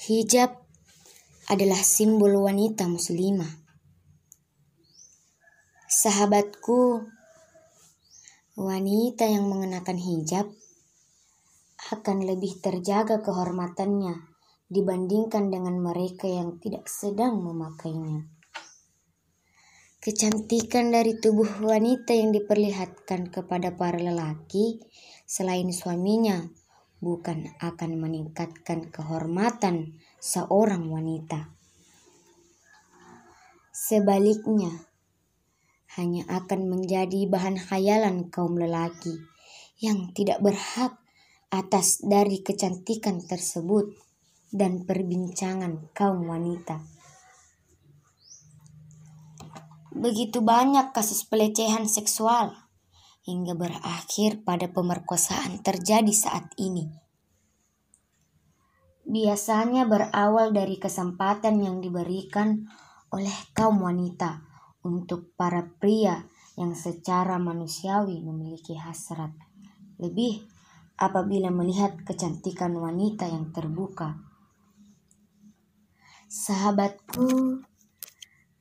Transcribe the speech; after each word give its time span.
Hijab 0.00 0.56
adalah 1.52 1.84
simbol 1.84 2.32
wanita 2.40 2.88
muslimah. 2.88 3.52
Sahabatku, 5.84 7.04
wanita 8.56 9.28
yang 9.28 9.44
mengenakan 9.52 10.00
hijab 10.00 10.48
akan 11.92 12.24
lebih 12.24 12.64
terjaga 12.64 13.20
kehormatannya 13.20 14.24
dibandingkan 14.72 15.52
dengan 15.52 15.76
mereka 15.76 16.24
yang 16.32 16.56
tidak 16.64 16.88
sedang 16.88 17.36
memakainya. 17.44 18.24
Kecantikan 20.00 20.96
dari 20.96 21.20
tubuh 21.20 21.60
wanita 21.60 22.16
yang 22.16 22.32
diperlihatkan 22.32 23.28
kepada 23.28 23.76
para 23.76 24.00
lelaki 24.00 24.80
selain 25.28 25.68
suaminya 25.76 26.48
bukan 27.00 27.56
akan 27.58 27.96
meningkatkan 27.96 28.92
kehormatan 28.92 29.96
seorang 30.20 30.86
wanita. 30.92 31.48
Sebaliknya, 33.72 34.84
hanya 35.96 36.22
akan 36.28 36.70
menjadi 36.70 37.26
bahan 37.26 37.58
khayalan 37.58 38.30
kaum 38.30 38.54
lelaki 38.60 39.18
yang 39.80 40.12
tidak 40.12 40.38
berhak 40.44 41.00
atas 41.50 41.98
dari 42.04 42.44
kecantikan 42.44 43.24
tersebut 43.24 43.96
dan 44.54 44.86
perbincangan 44.86 45.90
kaum 45.96 46.28
wanita. 46.30 46.84
Begitu 49.90 50.38
banyak 50.38 50.94
kasus 50.94 51.26
pelecehan 51.26 51.90
seksual 51.90 52.69
hingga 53.30 53.54
berakhir 53.54 54.42
pada 54.42 54.66
pemerkosaan 54.66 55.62
terjadi 55.62 56.10
saat 56.10 56.50
ini. 56.58 56.90
Biasanya 59.06 59.86
berawal 59.86 60.50
dari 60.50 60.82
kesempatan 60.82 61.62
yang 61.62 61.78
diberikan 61.78 62.66
oleh 63.14 63.34
kaum 63.54 63.86
wanita 63.86 64.42
untuk 64.82 65.34
para 65.38 65.62
pria 65.78 66.26
yang 66.58 66.74
secara 66.74 67.38
manusiawi 67.38 68.22
memiliki 68.22 68.74
hasrat 68.74 69.30
lebih 70.02 70.42
apabila 71.00 71.48
melihat 71.48 71.96
kecantikan 72.04 72.76
wanita 72.76 73.24
yang 73.28 73.48
terbuka. 73.54 74.20
Sahabatku, 76.30 77.64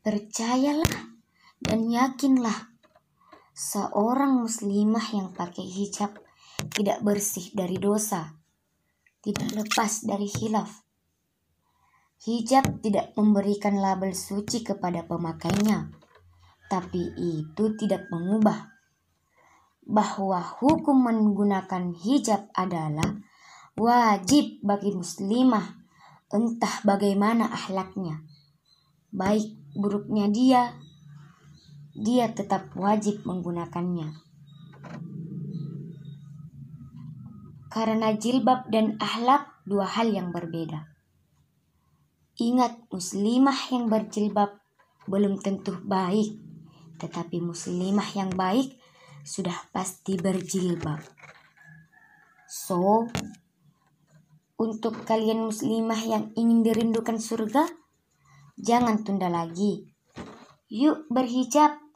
percayalah 0.00 1.12
dan 1.60 1.90
yakinlah 1.90 2.67
Seorang 3.58 4.38
muslimah 4.38 5.02
yang 5.18 5.34
pakai 5.34 5.66
hijab 5.66 6.14
tidak 6.70 7.02
bersih 7.02 7.50
dari 7.50 7.74
dosa, 7.74 8.38
tidak 9.18 9.50
lepas 9.50 10.06
dari 10.06 10.30
hilaf. 10.30 10.86
Hijab 12.22 12.78
tidak 12.86 13.18
memberikan 13.18 13.82
label 13.82 14.14
suci 14.14 14.62
kepada 14.62 15.02
pemakainya, 15.10 15.90
tapi 16.70 17.02
itu 17.18 17.74
tidak 17.74 18.06
mengubah 18.14 18.70
bahwa 19.82 20.38
hukum 20.38 21.10
menggunakan 21.10 21.98
hijab 21.98 22.54
adalah 22.54 23.18
wajib 23.74 24.62
bagi 24.62 24.94
muslimah 24.94 25.82
entah 26.30 26.78
bagaimana 26.86 27.50
ahlaknya, 27.50 28.22
baik 29.10 29.50
buruknya 29.74 30.30
dia 30.30 30.78
dia 31.98 32.30
tetap 32.30 32.70
wajib 32.78 33.26
menggunakannya. 33.26 34.14
Karena 37.74 38.14
jilbab 38.14 38.70
dan 38.70 38.94
ahlak 39.02 39.50
dua 39.66 39.82
hal 39.82 40.14
yang 40.14 40.30
berbeda. 40.30 40.86
Ingat, 42.38 42.86
muslimah 42.94 43.58
yang 43.74 43.90
berjilbab 43.90 44.62
belum 45.10 45.42
tentu 45.42 45.74
baik, 45.82 46.38
tetapi 47.02 47.42
muslimah 47.42 48.06
yang 48.14 48.30
baik 48.30 48.78
sudah 49.26 49.58
pasti 49.74 50.14
berjilbab. 50.14 51.02
So, 52.46 53.10
untuk 54.54 55.02
kalian 55.02 55.50
muslimah 55.50 55.98
yang 56.06 56.24
ingin 56.38 56.62
dirindukan 56.62 57.18
surga, 57.18 57.66
jangan 58.54 59.02
tunda 59.02 59.26
lagi. 59.26 59.90
Yuk 60.70 61.10
berhijab 61.10 61.87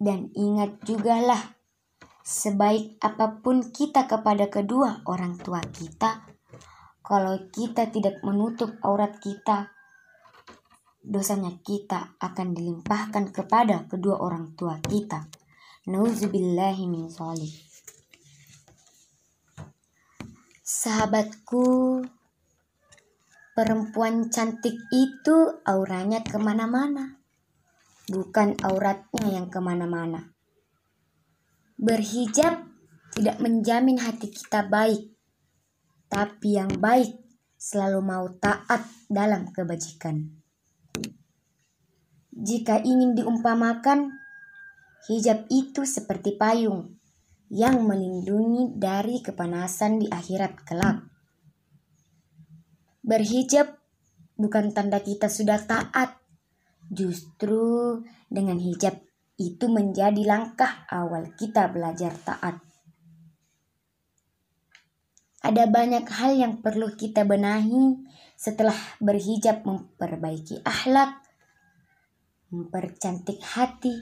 dan 0.00 0.32
ingat 0.32 0.80
juga 0.88 1.20
lah, 1.20 1.60
sebaik 2.24 2.96
apa 3.04 3.44
pun 3.44 3.68
kita 3.68 4.08
kepada 4.08 4.48
kedua 4.48 5.04
orang 5.04 5.36
tua 5.36 5.60
kita, 5.60 6.24
kalau 7.04 7.36
kita 7.52 7.92
tidak 7.92 8.24
menutup 8.24 8.80
aurat 8.80 9.20
kita, 9.20 9.68
dosanya 11.04 11.52
kita 11.60 12.16
akan 12.16 12.56
dilimpahkan 12.56 13.28
kepada 13.28 13.84
kedua 13.92 14.24
orang 14.24 14.56
tua 14.56 14.80
kita. 14.80 15.28
Nauzubillahi 15.84 16.88
min 16.88 17.12
zolim. 17.12 17.52
Sahabatku, 20.64 22.00
perempuan 23.52 24.32
cantik 24.32 24.80
itu 24.88 25.60
auranya 25.68 26.24
ke 26.24 26.40
mana-mana 26.40 27.19
bukan 28.10 28.58
auratnya 28.66 29.38
yang 29.38 29.46
ke 29.46 29.62
mana-mana. 29.62 30.34
Berhijab 31.78 32.66
tidak 33.14 33.38
menjamin 33.38 34.02
hati 34.02 34.28
kita 34.34 34.66
baik, 34.66 35.14
tapi 36.10 36.58
yang 36.58 36.74
baik 36.82 37.14
selalu 37.54 38.00
mau 38.02 38.26
taat 38.36 38.82
dalam 39.06 39.54
kebajikan. 39.54 40.26
Jika 42.34 42.82
ingin 42.82 43.14
diumpamakan, 43.14 44.10
hijab 45.08 45.46
itu 45.48 45.86
seperti 45.86 46.34
payung 46.34 47.00
yang 47.50 47.82
melindungi 47.82 48.78
dari 48.78 49.18
kepanasan 49.24 49.98
di 49.98 50.06
akhirat 50.06 50.62
kelak. 50.62 51.02
Berhijab 53.02 53.80
bukan 54.38 54.70
tanda 54.70 55.02
kita 55.02 55.26
sudah 55.26 55.58
taat, 55.58 56.19
Justru 56.90 58.02
dengan 58.26 58.58
hijab 58.58 58.98
itu 59.38 59.70
menjadi 59.70 60.20
langkah 60.26 60.84
awal 60.90 61.32
kita 61.38 61.70
belajar 61.70 62.12
taat. 62.26 62.58
Ada 65.40 65.72
banyak 65.72 66.04
hal 66.04 66.36
yang 66.36 66.60
perlu 66.60 66.92
kita 66.92 67.24
benahi 67.24 67.96
setelah 68.36 68.76
berhijab 69.00 69.64
memperbaiki 69.64 70.60
akhlak, 70.60 71.24
mempercantik 72.52 73.40
hati 73.40 73.96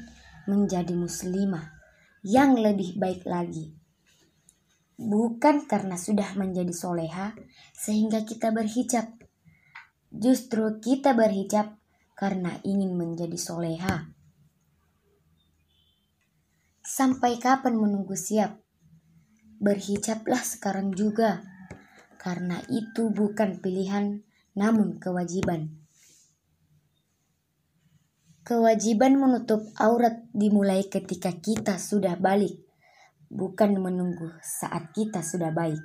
menjadi 0.50 0.98
muslimah 0.98 1.78
yang 2.26 2.58
lebih 2.58 2.98
baik 2.98 3.22
lagi. 3.22 3.70
Bukan 4.98 5.70
karena 5.70 5.94
sudah 5.94 6.34
menjadi 6.34 6.74
soleha 6.74 7.38
sehingga 7.70 8.26
kita 8.26 8.50
berhijab. 8.50 9.06
Justru 10.10 10.82
kita 10.82 11.14
berhijab 11.14 11.77
karena 12.18 12.58
ingin 12.66 12.98
menjadi 12.98 13.38
soleha. 13.38 14.10
Sampai 16.82 17.38
kapan 17.38 17.78
menunggu 17.78 18.18
siap? 18.18 18.58
Berhijablah 19.62 20.42
sekarang 20.42 20.98
juga, 20.98 21.46
karena 22.18 22.58
itu 22.66 23.14
bukan 23.14 23.62
pilihan, 23.62 24.26
namun 24.58 24.98
kewajiban. 24.98 25.78
Kewajiban 28.42 29.14
menutup 29.14 29.62
aurat 29.78 30.26
dimulai 30.34 30.90
ketika 30.90 31.30
kita 31.38 31.78
sudah 31.78 32.18
balik, 32.18 32.58
bukan 33.30 33.78
menunggu 33.78 34.34
saat 34.42 34.90
kita 34.90 35.22
sudah 35.22 35.54
baik. 35.54 35.84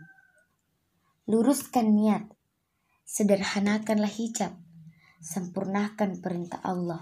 Luruskan 1.30 1.94
niat, 1.94 2.26
sederhanakanlah 3.06 4.10
hijab, 4.10 4.63
sempurnakan 5.24 6.20
perintah 6.20 6.60
Allah. 6.68 7.00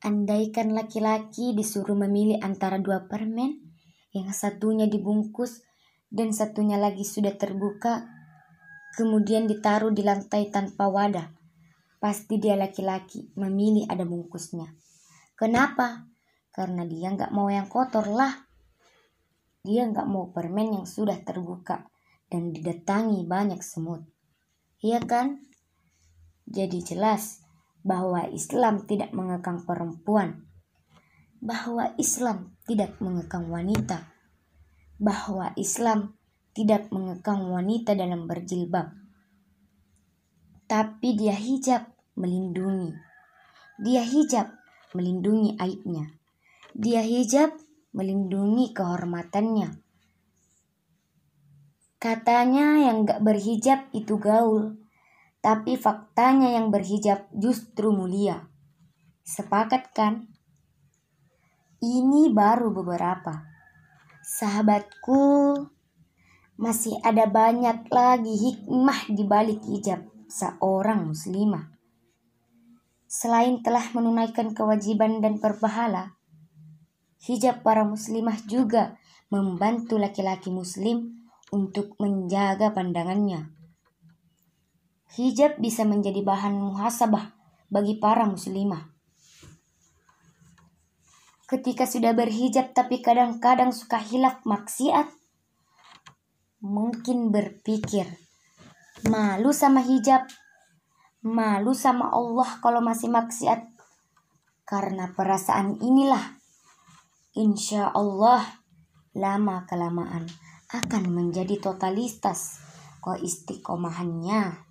Andaikan 0.00 0.72
laki-laki 0.72 1.52
disuruh 1.52 1.98
memilih 1.98 2.38
antara 2.40 2.78
dua 2.78 3.10
permen, 3.10 3.58
yang 4.14 4.30
satunya 4.30 4.86
dibungkus 4.86 5.60
dan 6.08 6.30
satunya 6.30 6.78
lagi 6.78 7.02
sudah 7.02 7.34
terbuka, 7.34 8.06
kemudian 8.94 9.50
ditaruh 9.50 9.90
di 9.90 10.06
lantai 10.06 10.48
tanpa 10.48 10.88
wadah, 10.88 11.28
pasti 11.98 12.38
dia 12.38 12.54
laki-laki 12.54 13.28
memilih 13.36 13.90
ada 13.90 14.06
bungkusnya. 14.06 14.70
Kenapa? 15.34 16.06
Karena 16.54 16.86
dia 16.86 17.10
nggak 17.12 17.34
mau 17.34 17.50
yang 17.50 17.66
kotor 17.66 18.06
lah. 18.08 18.32
Dia 19.60 19.84
nggak 19.84 20.08
mau 20.08 20.32
permen 20.32 20.80
yang 20.80 20.86
sudah 20.88 21.20
terbuka 21.20 21.84
dan 22.30 22.54
didatangi 22.54 23.28
banyak 23.28 23.60
semut. 23.60 24.19
Iya 24.80 25.04
kan? 25.04 25.44
Jadi 26.48 26.80
jelas 26.80 27.44
bahwa 27.84 28.24
Islam 28.32 28.88
tidak 28.88 29.12
mengekang 29.12 29.64
perempuan, 29.68 30.48
bahwa 31.40 31.92
Islam 32.00 32.56
tidak 32.64 32.96
mengekang 33.00 33.48
wanita, 33.52 34.08
bahwa 34.96 35.52
Islam 35.60 36.16
tidak 36.56 36.88
mengekang 36.88 37.44
wanita 37.48 37.92
dalam 37.92 38.24
berjilbab. 38.24 38.92
Tapi 40.64 41.08
dia 41.12 41.36
hijab 41.36 41.88
melindungi. 42.16 42.96
Dia 43.80 44.04
hijab 44.04 44.48
melindungi 44.96 45.56
aibnya. 45.60 46.08
Dia 46.72 47.04
hijab 47.04 47.52
melindungi 47.92 48.72
kehormatannya. 48.72 49.89
Katanya 52.00 52.80
yang 52.80 53.04
gak 53.04 53.20
berhijab 53.20 53.92
itu 53.92 54.16
gaul, 54.16 54.80
tapi 55.44 55.76
faktanya 55.76 56.48
yang 56.56 56.72
berhijab 56.72 57.28
justru 57.36 57.92
mulia. 57.92 58.48
Sepakat 59.20 59.92
kan? 59.92 60.32
Ini 61.84 62.32
baru 62.32 62.72
beberapa. 62.72 63.44
Sahabatku, 64.24 65.60
masih 66.56 66.96
ada 67.04 67.28
banyak 67.28 67.92
lagi 67.92 68.32
hikmah 68.32 69.12
di 69.12 69.24
balik 69.28 69.60
hijab 69.68 70.00
seorang 70.24 71.04
muslimah. 71.04 71.68
Selain 73.04 73.60
telah 73.60 73.84
menunaikan 73.92 74.56
kewajiban 74.56 75.20
dan 75.20 75.36
berpahala, 75.36 76.16
hijab 77.28 77.60
para 77.60 77.84
muslimah 77.84 78.40
juga 78.48 78.96
membantu 79.28 80.00
laki-laki 80.00 80.48
muslim 80.48 81.19
untuk 81.50 81.98
menjaga 81.98 82.70
pandangannya. 82.70 83.50
Hijab 85.18 85.58
bisa 85.58 85.82
menjadi 85.82 86.22
bahan 86.22 86.54
muhasabah 86.54 87.34
bagi 87.66 87.98
para 87.98 88.26
muslimah. 88.26 88.90
Ketika 91.50 91.82
sudah 91.82 92.14
berhijab 92.14 92.70
tapi 92.70 93.02
kadang-kadang 93.02 93.74
suka 93.74 93.98
hilaf 93.98 94.46
maksiat, 94.46 95.10
mungkin 96.62 97.34
berpikir, 97.34 98.06
malu 99.10 99.50
sama 99.50 99.82
hijab, 99.82 100.30
malu 101.26 101.74
sama 101.74 102.14
Allah 102.14 102.62
kalau 102.62 102.78
masih 102.78 103.10
maksiat. 103.10 103.66
Karena 104.62 105.10
perasaan 105.10 105.82
inilah, 105.82 106.38
insya 107.34 107.90
Allah, 107.90 108.46
lama-kelamaan 109.18 110.30
akan 110.70 111.10
menjadi 111.10 111.58
totalitas 111.58 112.62
keistiqomahannya. 113.02 114.69